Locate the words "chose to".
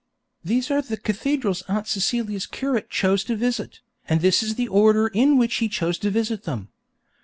2.89-3.35, 5.69-6.09